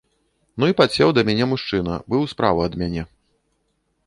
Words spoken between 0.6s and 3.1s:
Ну і падсеў да мяне мужчына, быў справа ад мяне.